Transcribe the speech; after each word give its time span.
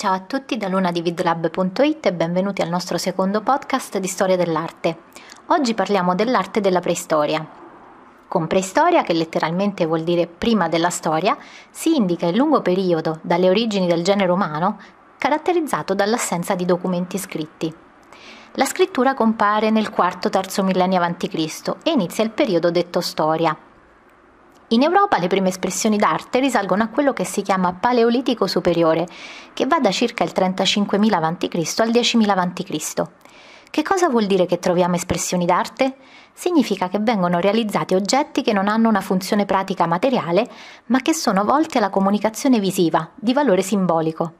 Ciao 0.00 0.14
a 0.14 0.20
tutti 0.20 0.56
da 0.56 0.68
lunadividlab.it 0.68 2.06
e 2.06 2.12
benvenuti 2.14 2.62
al 2.62 2.70
nostro 2.70 2.96
secondo 2.96 3.42
podcast 3.42 3.98
di 3.98 4.06
storia 4.06 4.34
dell'arte. 4.34 4.96
Oggi 5.48 5.74
parliamo 5.74 6.14
dell'arte 6.14 6.62
della 6.62 6.80
preistoria. 6.80 7.46
Con 8.26 8.46
preistoria, 8.46 9.02
che 9.02 9.12
letteralmente 9.12 9.84
vuol 9.84 10.02
dire 10.02 10.26
prima 10.26 10.70
della 10.70 10.88
storia, 10.88 11.36
si 11.68 11.96
indica 11.96 12.24
il 12.24 12.36
lungo 12.36 12.62
periodo 12.62 13.18
dalle 13.20 13.50
origini 13.50 13.86
del 13.86 14.02
genere 14.02 14.32
umano 14.32 14.78
caratterizzato 15.18 15.92
dall'assenza 15.92 16.54
di 16.54 16.64
documenti 16.64 17.18
scritti. 17.18 17.70
La 18.52 18.64
scrittura 18.64 19.12
compare 19.12 19.68
nel 19.68 19.92
IV-III 19.94 20.64
millennio 20.64 21.02
a.C. 21.02 21.74
e 21.82 21.90
inizia 21.90 22.24
il 22.24 22.30
periodo 22.30 22.70
detto 22.70 23.02
storia, 23.02 23.54
in 24.72 24.82
Europa 24.82 25.18
le 25.18 25.26
prime 25.26 25.48
espressioni 25.48 25.96
d'arte 25.96 26.38
risalgono 26.38 26.84
a 26.84 26.88
quello 26.88 27.12
che 27.12 27.24
si 27.24 27.42
chiama 27.42 27.72
Paleolitico 27.72 28.46
superiore, 28.46 29.06
che 29.52 29.66
va 29.66 29.80
da 29.80 29.90
circa 29.90 30.22
il 30.22 30.32
35.000 30.32 31.12
a.C. 31.12 31.80
al 31.80 31.90
10.000 31.90 32.28
a.C. 32.28 33.02
Che 33.68 33.82
cosa 33.82 34.08
vuol 34.08 34.26
dire 34.26 34.46
che 34.46 34.60
troviamo 34.60 34.94
espressioni 34.94 35.44
d'arte? 35.44 35.96
Significa 36.32 36.88
che 36.88 37.00
vengono 37.00 37.40
realizzati 37.40 37.94
oggetti 37.94 38.42
che 38.42 38.52
non 38.52 38.68
hanno 38.68 38.88
una 38.88 39.00
funzione 39.00 39.44
pratica 39.44 39.86
materiale, 39.86 40.48
ma 40.86 41.00
che 41.00 41.14
sono 41.14 41.44
volti 41.44 41.78
alla 41.78 41.90
comunicazione 41.90 42.60
visiva, 42.60 43.10
di 43.16 43.32
valore 43.32 43.62
simbolico. 43.62 44.34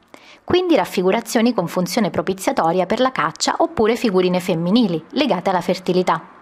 Quindi 0.44 0.76
raffigurazioni 0.76 1.52
con 1.52 1.66
funzione 1.66 2.10
propiziatoria 2.10 2.86
per 2.86 3.00
la 3.00 3.10
caccia 3.10 3.56
oppure 3.58 3.96
figurine 3.96 4.38
femminili, 4.38 5.04
legate 5.10 5.50
alla 5.50 5.60
fertilità. 5.60 6.39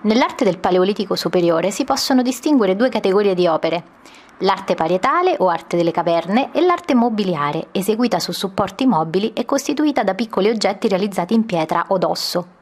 Nell'arte 0.00 0.44
del 0.44 0.58
Paleolitico 0.58 1.16
superiore 1.16 1.70
si 1.72 1.84
possono 1.84 2.22
distinguere 2.22 2.76
due 2.76 2.88
categorie 2.88 3.34
di 3.34 3.48
opere, 3.48 3.82
l'arte 4.38 4.74
parietale 4.74 5.34
o 5.38 5.48
arte 5.48 5.76
delle 5.76 5.90
caverne 5.90 6.50
e 6.52 6.60
l'arte 6.60 6.94
mobiliare, 6.94 7.68
eseguita 7.72 8.20
su 8.20 8.30
supporti 8.30 8.86
mobili 8.86 9.32
e 9.32 9.44
costituita 9.44 10.04
da 10.04 10.14
piccoli 10.14 10.48
oggetti 10.48 10.86
realizzati 10.86 11.34
in 11.34 11.44
pietra 11.46 11.86
o 11.88 11.98
d'osso. 11.98 12.57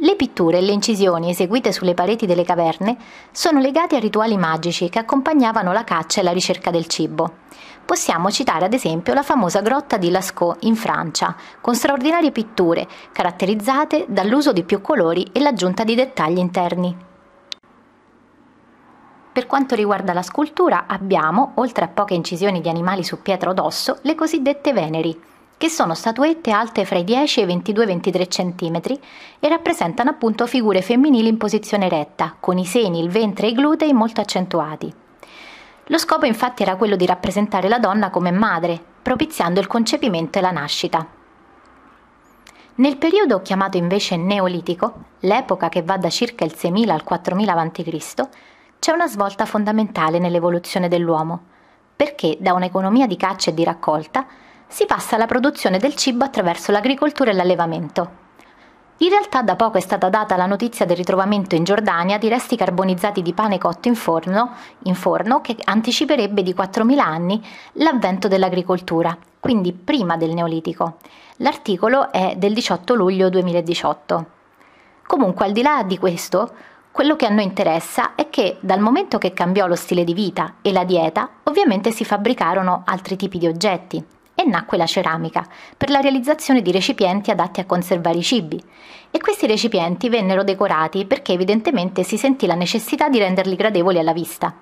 Le 0.00 0.14
pitture 0.14 0.58
e 0.58 0.60
le 0.60 0.70
incisioni 0.70 1.30
eseguite 1.30 1.72
sulle 1.72 1.94
pareti 1.94 2.24
delle 2.24 2.44
caverne 2.44 2.96
sono 3.32 3.58
legate 3.58 3.96
a 3.96 3.98
rituali 3.98 4.36
magici 4.36 4.88
che 4.88 5.00
accompagnavano 5.00 5.72
la 5.72 5.82
caccia 5.82 6.20
e 6.20 6.22
la 6.22 6.30
ricerca 6.30 6.70
del 6.70 6.86
cibo. 6.86 7.38
Possiamo 7.84 8.30
citare 8.30 8.66
ad 8.66 8.74
esempio 8.74 9.12
la 9.12 9.24
famosa 9.24 9.60
grotta 9.60 9.96
di 9.96 10.10
Lascaux 10.10 10.58
in 10.60 10.76
Francia, 10.76 11.34
con 11.60 11.74
straordinarie 11.74 12.30
pitture 12.30 12.86
caratterizzate 13.10 14.04
dall'uso 14.08 14.52
di 14.52 14.62
più 14.62 14.80
colori 14.80 15.26
e 15.32 15.40
l'aggiunta 15.40 15.82
di 15.82 15.96
dettagli 15.96 16.38
interni. 16.38 16.96
Per 19.32 19.46
quanto 19.46 19.74
riguarda 19.74 20.12
la 20.12 20.22
scultura 20.22 20.84
abbiamo, 20.86 21.52
oltre 21.56 21.86
a 21.86 21.88
poche 21.88 22.14
incisioni 22.14 22.60
di 22.60 22.68
animali 22.68 23.02
su 23.02 23.20
pietra 23.20 23.50
o 23.50 23.52
d'osso, 23.52 23.98
le 24.02 24.14
cosiddette 24.14 24.72
veneri, 24.72 25.20
che 25.58 25.68
sono 25.68 25.94
statuette 25.94 26.52
alte 26.52 26.84
fra 26.84 26.98
i 26.98 27.04
10 27.04 27.40
e 27.40 27.42
i 27.42 27.56
22-23 27.56 28.28
cm 28.28 28.98
e 29.40 29.48
rappresentano 29.48 30.10
appunto 30.10 30.46
figure 30.46 30.82
femminili 30.82 31.28
in 31.28 31.36
posizione 31.36 31.88
retta, 31.88 32.36
con 32.38 32.58
i 32.58 32.64
seni, 32.64 33.00
il 33.00 33.10
ventre 33.10 33.48
e 33.48 33.50
i 33.50 33.54
glutei 33.54 33.92
molto 33.92 34.20
accentuati. 34.20 34.90
Lo 35.86 35.98
scopo 35.98 36.26
infatti 36.26 36.62
era 36.62 36.76
quello 36.76 36.94
di 36.94 37.06
rappresentare 37.06 37.68
la 37.68 37.80
donna 37.80 38.10
come 38.10 38.30
madre, 38.30 38.80
propiziando 39.02 39.58
il 39.58 39.66
concepimento 39.66 40.38
e 40.38 40.42
la 40.42 40.52
nascita. 40.52 41.06
Nel 42.76 42.96
periodo 42.96 43.42
chiamato 43.42 43.76
invece 43.76 44.16
Neolitico, 44.16 44.94
l'epoca 45.20 45.68
che 45.68 45.82
va 45.82 45.96
da 45.96 46.08
circa 46.08 46.44
il 46.44 46.54
6000 46.54 46.94
al 46.94 47.02
4000 47.02 47.52
a.C., 47.52 48.28
c'è 48.78 48.92
una 48.92 49.08
svolta 49.08 49.44
fondamentale 49.44 50.20
nell'evoluzione 50.20 50.86
dell'uomo, 50.86 51.40
perché 51.96 52.36
da 52.38 52.52
un'economia 52.52 53.08
di 53.08 53.16
caccia 53.16 53.50
e 53.50 53.54
di 53.54 53.64
raccolta 53.64 54.24
si 54.68 54.86
passa 54.86 55.16
alla 55.16 55.26
produzione 55.26 55.78
del 55.78 55.94
cibo 55.94 56.24
attraverso 56.24 56.70
l'agricoltura 56.70 57.30
e 57.30 57.34
l'allevamento. 57.34 58.26
In 59.00 59.10
realtà 59.10 59.42
da 59.42 59.54
poco 59.54 59.78
è 59.78 59.80
stata 59.80 60.08
data 60.08 60.36
la 60.36 60.46
notizia 60.46 60.84
del 60.84 60.96
ritrovamento 60.96 61.54
in 61.54 61.62
Giordania 61.62 62.18
di 62.18 62.28
resti 62.28 62.56
carbonizzati 62.56 63.22
di 63.22 63.32
pane 63.32 63.56
cotto 63.56 63.86
in 63.86 63.94
forno, 63.94 64.54
in 64.84 64.94
forno 64.96 65.40
che 65.40 65.56
anticiperebbe 65.62 66.42
di 66.42 66.52
4.000 66.52 66.98
anni 66.98 67.40
l'avvento 67.74 68.26
dell'agricoltura, 68.26 69.16
quindi 69.38 69.72
prima 69.72 70.16
del 70.16 70.34
Neolitico. 70.34 70.96
L'articolo 71.36 72.10
è 72.10 72.34
del 72.36 72.52
18 72.52 72.94
luglio 72.94 73.28
2018. 73.28 74.26
Comunque, 75.06 75.46
al 75.46 75.52
di 75.52 75.62
là 75.62 75.84
di 75.84 75.96
questo, 75.96 76.52
quello 76.90 77.14
che 77.14 77.26
a 77.26 77.30
noi 77.30 77.44
interessa 77.44 78.16
è 78.16 78.28
che 78.28 78.56
dal 78.58 78.80
momento 78.80 79.18
che 79.18 79.32
cambiò 79.32 79.68
lo 79.68 79.76
stile 79.76 80.02
di 80.02 80.12
vita 80.12 80.56
e 80.60 80.72
la 80.72 80.82
dieta, 80.82 81.28
ovviamente 81.44 81.92
si 81.92 82.04
fabbricarono 82.04 82.82
altri 82.84 83.14
tipi 83.14 83.38
di 83.38 83.46
oggetti, 83.46 84.04
e 84.38 84.44
nacque 84.44 84.76
la 84.76 84.86
ceramica 84.86 85.44
per 85.76 85.90
la 85.90 85.98
realizzazione 85.98 86.62
di 86.62 86.70
recipienti 86.70 87.32
adatti 87.32 87.58
a 87.58 87.66
conservare 87.66 88.18
i 88.18 88.22
cibi. 88.22 88.62
E 89.10 89.18
questi 89.18 89.48
recipienti 89.48 90.08
vennero 90.08 90.44
decorati 90.44 91.06
perché 91.06 91.32
evidentemente 91.32 92.04
si 92.04 92.16
sentì 92.16 92.46
la 92.46 92.54
necessità 92.54 93.08
di 93.08 93.18
renderli 93.18 93.56
gradevoli 93.56 93.98
alla 93.98 94.12
vista. 94.12 94.54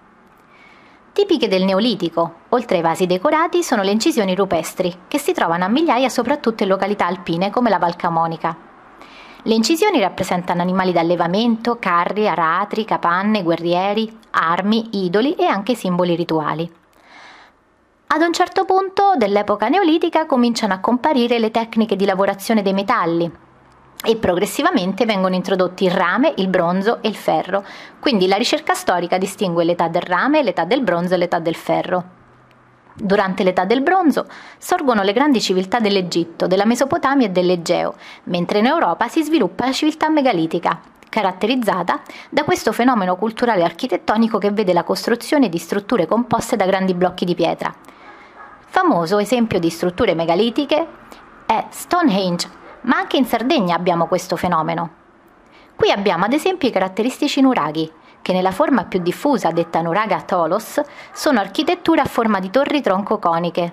Tipiche 1.13 1.49
del 1.49 1.65
Neolitico, 1.65 2.37
oltre 2.49 2.77
ai 2.77 2.83
vasi 2.83 3.05
decorati, 3.05 3.63
sono 3.63 3.83
le 3.83 3.91
incisioni 3.91 4.35
rupestri, 4.35 4.95
che 5.09 5.19
si 5.19 5.33
trovano 5.33 5.65
a 5.65 5.69
migliaia 5.69 6.09
soprattutto 6.09 6.63
in 6.63 6.71
località 6.71 7.05
alpine 7.05 7.51
come 7.51 7.69
la 7.69 7.79
Val 7.79 7.97
Camonica. 7.97 8.57
Le 9.43 9.55
incisioni 9.55 10.01
rappresentano 10.01 10.63
animali 10.63 10.93
d'allevamento, 10.93 11.77
carri, 11.79 12.27
aratri, 12.27 12.87
capanne, 12.87 13.43
guerrieri, 13.43 14.11
armi, 14.31 15.05
idoli 15.05 15.35
e 15.35 15.45
anche 15.45 15.75
simboli 15.75 16.17
rituali. 16.17 16.71
Ad 18.17 18.23
un 18.23 18.33
certo 18.33 18.65
punto 18.65 19.13
dell'epoca 19.19 19.69
neolitica 19.69 20.25
cominciano 20.25 20.73
a 20.73 20.79
comparire 20.79 21.39
le 21.39 21.51
tecniche 21.51 21.97
di 21.97 22.07
lavorazione 22.07 22.63
dei 22.63 22.73
metalli 22.73 23.31
e 24.03 24.17
progressivamente 24.17 25.05
vengono 25.05 25.35
introdotti 25.35 25.85
il 25.85 25.91
rame, 25.91 26.33
il 26.39 26.49
bronzo 26.49 27.03
e 27.03 27.09
il 27.09 27.15
ferro. 27.15 27.63
Quindi 28.01 28.27
la 28.27 28.37
ricerca 28.37 28.73
storica 28.73 29.19
distingue 29.19 29.65
l'età 29.65 29.89
del 29.89 30.01
rame, 30.01 30.43
l'età 30.43 30.65
del 30.65 30.81
bronzo 30.81 31.13
e 31.13 31.19
l'età 31.19 31.41
del 31.41 31.57
ferro. 31.57 32.05
Durante 32.95 33.43
l'età 33.43 33.67
del 33.67 33.83
bronzo 33.83 34.25
sorgono 34.57 35.03
le 35.03 35.13
grandi 35.13 35.43
civiltà 35.43 35.79
dell'Egitto, 35.79 36.47
della 36.47 36.65
Mesopotamia 36.65 37.27
e 37.27 37.31
dell'Egeo, 37.31 37.97
mentre 38.25 38.61
in 38.61 38.65
Europa 38.65 39.09
si 39.09 39.23
sviluppa 39.23 39.67
la 39.67 39.73
civiltà 39.73 40.09
megalitica, 40.09 40.81
caratterizzata 41.11 42.01
da 42.31 42.45
questo 42.45 42.73
fenomeno 42.73 43.17
culturale 43.17 43.63
architettonico 43.63 44.39
che 44.39 44.53
vede 44.53 44.73
la 44.73 44.85
costruzione 44.85 45.51
di 45.51 45.59
strutture 45.59 46.07
composte 46.07 46.57
da 46.57 46.65
grandi 46.65 46.95
blocchi 46.95 47.27
di 47.27 47.35
pietra, 47.35 47.75
Famoso 48.79 49.17
esempio 49.19 49.59
di 49.59 49.71
strutture 49.71 50.15
megalitiche 50.15 50.87
è 51.47 51.65
Stonehenge, 51.71 52.47
ma 52.83 52.99
anche 52.99 53.17
in 53.17 53.25
Sardegna 53.25 53.75
abbiamo 53.75 54.07
questo 54.07 54.37
fenomeno. 54.37 54.91
Qui 55.75 55.91
abbiamo 55.91 56.27
ad 56.27 56.35
esempio 56.35 56.69
i 56.69 56.73
caratteristici 56.73 57.41
nuraghi, 57.41 57.91
che 58.21 58.35
nella 58.35 58.51
forma 58.51 58.85
più 58.85 59.01
diffusa, 59.01 59.51
detta 59.51 59.81
nuraga 59.81 60.21
tolos, 60.21 60.79
sono 61.15 61.41
architetture 61.41 62.03
a 62.03 62.05
forma 62.05 62.39
di 62.39 62.51
torri 62.51 62.83
troncoconiche, 62.83 63.73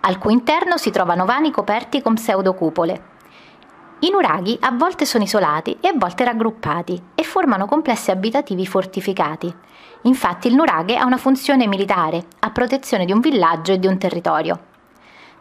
al 0.00 0.18
cui 0.18 0.32
interno 0.32 0.78
si 0.78 0.90
trovano 0.90 1.24
vani 1.24 1.52
coperti 1.52 2.02
con 2.02 2.14
pseudocupole. 2.14 3.02
I 4.00 4.10
nuraghi 4.10 4.56
a 4.60 4.72
volte 4.72 5.04
sono 5.04 5.24
isolati 5.24 5.76
e 5.80 5.88
a 5.88 5.94
volte 5.94 6.24
raggruppati 6.24 7.02
e 7.14 7.22
formano 7.22 7.66
complessi 7.66 8.10
abitativi 8.10 8.66
fortificati, 8.66 9.54
Infatti 10.02 10.48
il 10.48 10.54
nuraghe 10.54 10.96
ha 10.96 11.04
una 11.04 11.18
funzione 11.18 11.66
militare, 11.66 12.24
a 12.40 12.50
protezione 12.50 13.04
di 13.04 13.12
un 13.12 13.20
villaggio 13.20 13.72
e 13.72 13.78
di 13.78 13.86
un 13.86 13.98
territorio. 13.98 14.58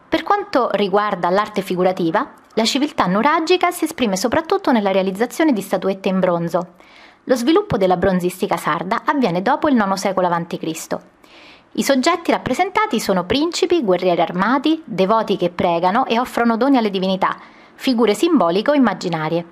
Per 0.09 0.23
quanto 0.23 0.69
riguarda 0.73 1.29
l'arte 1.29 1.61
figurativa, 1.61 2.33
la 2.55 2.65
civiltà 2.65 3.05
nuragica 3.05 3.71
si 3.71 3.85
esprime 3.85 4.17
soprattutto 4.17 4.71
nella 4.71 4.91
realizzazione 4.91 5.53
di 5.53 5.61
statuette 5.61 6.09
in 6.09 6.19
bronzo. 6.19 6.73
Lo 7.25 7.35
sviluppo 7.35 7.77
della 7.77 7.95
bronzistica 7.95 8.57
sarda 8.57 9.03
avviene 9.05 9.41
dopo 9.41 9.69
il 9.69 9.75
IX 9.75 9.93
secolo 9.93 10.27
a.C. 10.27 10.97
I 11.73 11.83
soggetti 11.83 12.31
rappresentati 12.31 12.99
sono 12.99 13.23
principi, 13.23 13.83
guerrieri 13.83 14.19
armati, 14.19 14.81
devoti 14.83 15.37
che 15.37 15.51
pregano 15.51 16.05
e 16.05 16.19
offrono 16.19 16.57
doni 16.57 16.77
alle 16.77 16.89
divinità, 16.89 17.37
figure 17.79 18.13
simboliche 18.13 18.71
o 18.71 18.73
immaginarie. 18.73 19.45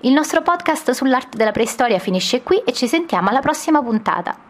Il 0.00 0.12
nostro 0.14 0.40
podcast 0.40 0.92
sull'arte 0.92 1.36
della 1.36 1.52
preistoria 1.52 1.98
finisce 1.98 2.42
qui 2.42 2.56
e 2.64 2.72
ci 2.72 2.88
sentiamo 2.88 3.28
alla 3.28 3.40
prossima 3.40 3.82
puntata. 3.82 4.45